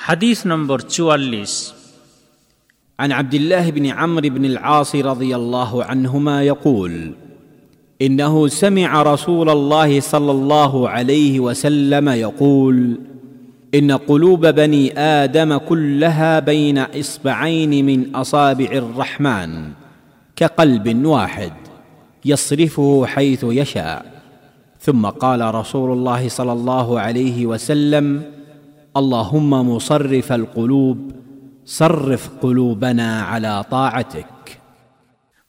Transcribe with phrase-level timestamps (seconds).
[0.00, 1.46] حديث نمبر 44
[3.00, 7.12] عن عبد الله بن عمرو بن العاص رضي الله عنهما يقول
[8.02, 13.00] إنه سمع رسول الله صلى الله عليه وسلم يقول
[13.74, 19.70] إن قلوب بني آدم كلها بين إصبعين من أصابع الرحمن
[20.36, 21.52] كقلب واحد
[22.24, 24.22] يصرفه حيث يشاء.
[24.80, 28.39] ثم قال رسول الله صلى الله عليه وسلم
[28.95, 30.97] اللهم مصرف القلوب
[31.65, 34.33] صرف قلوبنا على طاعتك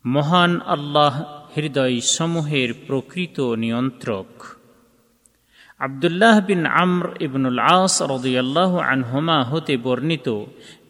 [0.04, 1.14] মহান আল্লাহ
[1.54, 4.30] হৃদয় সমূহের প্রকৃত নিয়ন্ত্রক
[5.80, 10.28] আবদুল্লাহ বিন আমর ইবনুল আস রদিয়াল্লাহ আনহুমা হতে বর্ণিত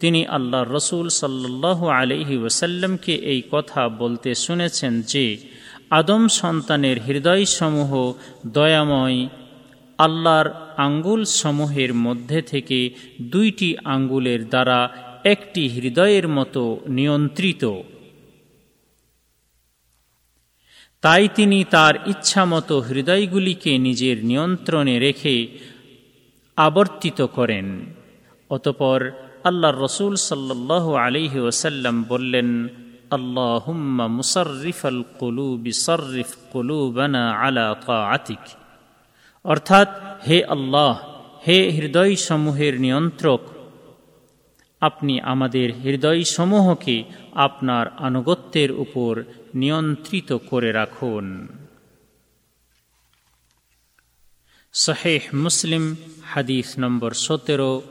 [0.01, 5.25] তিনি আল্লাহ রসুল সাল্লাহ আলহি ওসাল্লামকে এই কথা বলতে শুনেছেন যে
[5.91, 7.91] আদম সন্তানের হৃদয়সমূহ
[8.57, 9.19] দয়াময়
[10.06, 10.48] আল্লাহর
[10.78, 12.80] আঙ্গুল সমূহের মধ্যে থেকে
[13.34, 14.80] দুইটি আঙ্গুলের দ্বারা
[15.24, 17.64] একটি হৃদয়ের মতো নিয়ন্ত্রিত।
[21.04, 25.36] তাই তিনি তার ইচ্ছামতো হৃদয়গুলিকে নিজের নিয়ন্ত্রণে রেখে
[26.58, 27.68] আবর্তিত করেন।
[28.50, 29.00] অতপর
[29.44, 32.50] আল্লাহ রসুল সাল্লাহ আলিহি ওসাল্লাম বললেন,
[33.12, 37.66] আল্লাহুম্মা কলু কুলু কলু কুলুবানা আলা
[38.16, 38.44] আতিক
[39.44, 39.88] অর্থাৎ,
[40.28, 41.04] হে আল্লাহ,
[41.48, 43.42] হে হৃদয় সমূহের নিয়ন্ত্রক,
[44.82, 47.04] আপনি আমাদের হৃদয়সমূহকে
[47.34, 49.24] আপনার আনুগত্যের উপর
[49.56, 51.48] নিয়ন্ত্রিত করে রাখুন।
[54.74, 57.82] শাহেহ মুসলিম, হাদিস নম্বর সতেরো,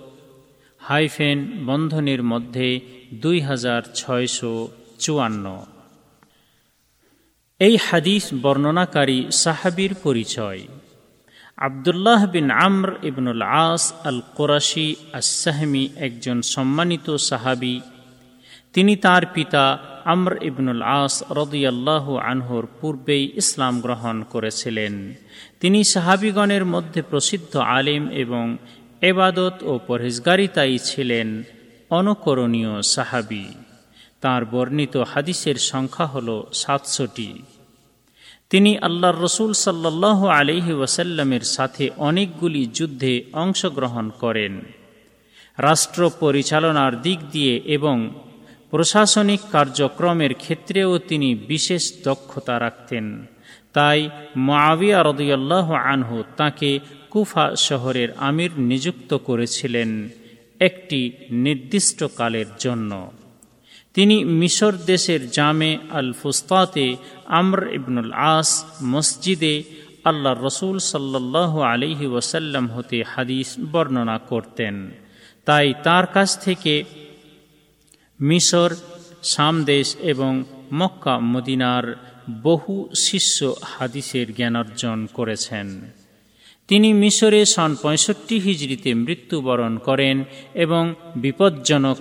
[0.79, 2.81] হাইফেন বন্ধনের মধ্যে
[3.15, 5.67] দুই হাজার ছয়শো চুয়ান্ন।
[7.59, 10.61] এই হাদিস বর্ণনাকারী সাহাবির পরিচয়।
[11.61, 17.81] আবদুল্লাহ বিন আমর ইবনুল আস আল কোরাশি আসাহমি একজন সম্মানিত সাহাবি।
[18.73, 25.15] তিনি তার পিতা আমর ইবনুল আস রদিয়াল্লাহ আনহুর পূর্বেই ইসলাম গ্রহণ করেছিলেন।
[25.61, 28.57] তিনি সাহাবিগণের মধ্যে প্রসিদ্ধ আলিম এবং
[29.01, 31.29] এবাদত ও পরহেজগারিতাই ছিলেন
[31.91, 33.47] অনুকরণীয় সাহাবি।
[34.21, 37.31] তার বর্ণিত হাদিসের সংখ্যা হল সাতশোটি
[38.51, 44.61] তিনি আল্লাহর রসুল সাল্লাহ আলিহি ওয়াসাল্লামের সাথে অনেকগুলি যুদ্ধে অংশগ্রহণ করেন।
[45.59, 48.11] রাষ্ট্র পরিচালনার দিক দিয়ে এবং
[48.71, 53.27] প্রশাসনিক কার্যক্রমের ক্ষেত্রেও তিনি বিশেষ দক্ষতা রাখতেন।
[53.73, 56.79] তাই মাবিয়া রদিয়াল্লাহ আনহু তাকে
[57.11, 60.09] কুফা শহরের আমির নিযুক্ত করেছিলেন
[60.61, 63.11] একটি নির্দিষ্ট কালের জন্য।
[63.95, 66.97] তিনি মিশর দেশের জামে আল ফুস্তাতে
[67.27, 69.63] আমর ইবনুল আস মসজিদে
[70.05, 74.91] আল্লাহ রসুল সাল্লাহ আলিহি ওসাল্লাম হতে হাদিস বর্ণনা করতেন।
[75.45, 76.85] তাই তার কাছ থেকে
[78.21, 78.71] মিশর
[79.23, 81.87] সামদেশ এবং মক্কা, মদিনার
[82.43, 85.81] বহু শিষ্য হাদিসের জ্ঞানার্জন করেছেন।
[86.69, 90.25] তিনি মিশরে সন পঁয়ষট্টি হিজড়িতে মৃত্যুবরণ করেন
[90.55, 91.97] এবং বিপজ্জনক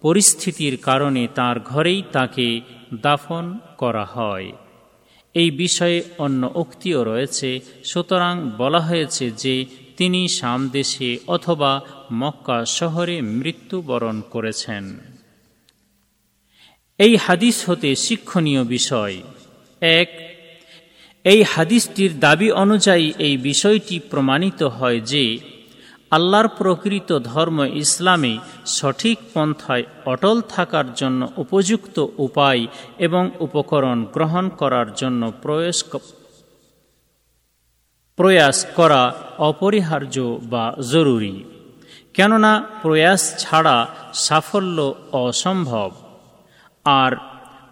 [0.00, 2.60] পরিস্থিতির কারণে তার ঘরেই তাকে
[3.00, 4.52] দাফন করা হয়।
[5.34, 9.66] এই বিষয়ে অন্য উক্তিও রয়েছে, সুতরাং বলা হয়েছে যে
[9.96, 11.80] তিনি সামদেশে অথবা
[12.12, 14.98] মক্কা শহরে মৃত্যুবরণ করেছেন।
[16.98, 19.22] এই হাদিস হতে শিক্ষণীয় বিষয়।
[19.80, 20.36] এক,
[21.24, 25.38] এই হাদিসটির দাবি অনুযায়ী এই বিষয়টি প্রমাণিত হয় যে
[26.10, 32.66] আল্লাহর প্রকৃত ধর্ম ইসলামে সঠিক পন্থায় অটল থাকার জন্য উপযুক্ত উপায়
[32.98, 35.84] এবং উপকরণ গ্রহণ করার জন্য প্রয়াস
[38.16, 41.44] প্রয়াস করা অপরিহার্য বা জরুরি,
[42.14, 45.90] কেননা প্রয়াস ছাড়া সাফল্য অসম্ভব।
[46.84, 47.12] আর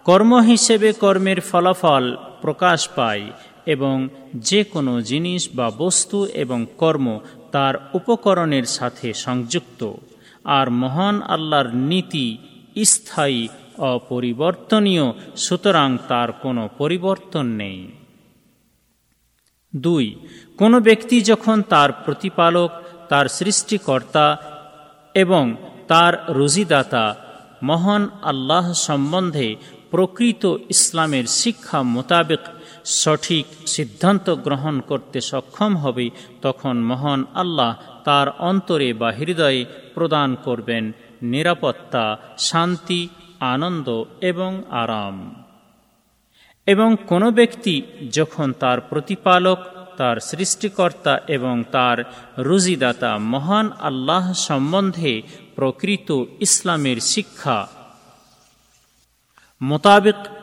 [0.04, 3.25] কর্ম হিসেবে কর্মের ফলাফল প্রকাশ পায়
[3.66, 7.21] এবং যে কোনো জিনিস বা বস্তু এবং কর্ম
[7.53, 9.92] তার উপকরণের সাথে সংযুক্ত,
[10.44, 12.27] আর মহান আল্লাহর নীতি
[12.84, 13.48] স্থায়ী,
[13.78, 17.80] অপরিবর্তনীয়, সুতরাং তার কোনো পরিবর্তন নেই।
[19.77, 20.15] দুই,
[20.59, 22.71] কোনো ব্যক্তি যখন তার প্রতিপালক,
[23.09, 24.27] তার সৃষ্টিকর্তা
[25.15, 25.45] এবং
[25.89, 27.15] তার রুজিদাতা
[27.62, 29.56] মহান আল্লাহ সম্বন্ধে
[29.91, 32.41] প্রকৃত ইসলামের শিক্ষা মোতাবেক
[32.88, 36.10] সঠিক সিদ্ধান্ত গ্রহণ করতে সক্ষম হবে,
[36.42, 39.64] তখন মহান আল্লাহ তার অন্তরে বা হৃদয়ে
[39.94, 40.92] প্রদান করবেন
[41.22, 43.08] নিরাপত্তা, শান্তি,
[43.40, 45.44] আনন্দ এবং আরাম।
[46.66, 47.82] এবং কোনো ব্যক্তি
[48.12, 49.58] যখন তার প্রতিপালক,
[49.96, 51.98] তার সৃষ্টিকর্তা এবং তার
[52.38, 55.22] রুজিদাতা মহান আল্লাহ সম্বন্ধে
[55.54, 57.68] প্রকৃত ইসলামের শিক্ষা
[59.62, 60.37] মোতাবেক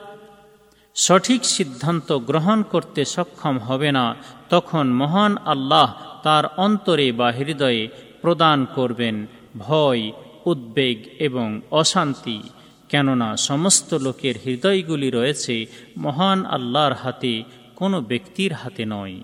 [0.96, 4.16] সঠিক সিদ্ধান্ত গ্রহণ করতে সক্ষম হবে না,
[4.50, 5.94] তখন মহান আল্লাহ
[6.24, 7.88] তার অন্তরে বা হৃদয়ে
[8.22, 9.26] প্রদান করবেন
[9.58, 10.12] ভয়,
[10.46, 12.42] উদ্বেগ এবং অশান্তি।
[12.90, 15.66] কেননা সমস্ত লোকের হৃদয়গুলি রয়েছে
[15.98, 17.44] মহান আল্লাহর হাতে,
[17.76, 19.18] কোনো ব্যক্তির হাতে নয়।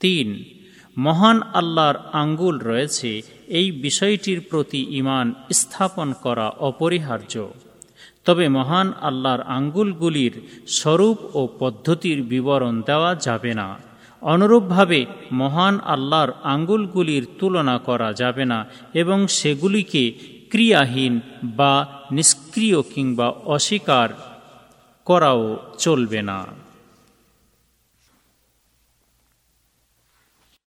[0.00, 0.44] তিন,
[0.98, 7.48] মহান আল্লাহর আঙ্গুল রয়েছে, এই বিষয়টির প্রতি ইমান স্থাপন করা অপরিহার্য।
[8.26, 10.34] তবে মহান আল্লাহর আঙ্গুলগুলির
[10.68, 13.68] স্বরূপ ও পদ্ধতির বিবরণ দেওয়া যাবে না।
[14.22, 15.00] অনুরূপভাবে
[15.32, 18.58] মহান আল্লাহর আঙ্গুলগুলির তুলনা করা যাবে না
[18.94, 20.04] এবং সেগুলিকে
[20.50, 21.74] ক্রিয়াহীন বা
[22.10, 24.08] নিষ্ক্রিয় কিংবা অস্বীকার
[25.06, 25.42] করাও
[25.78, 26.65] চলবে না।